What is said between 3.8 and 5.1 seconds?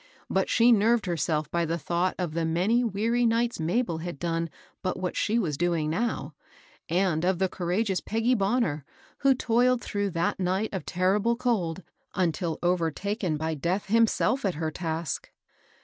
had done but